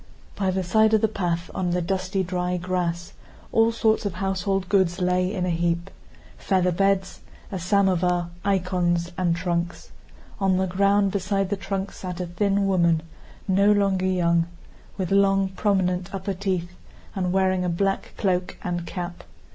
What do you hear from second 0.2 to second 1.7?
By the side of the path, on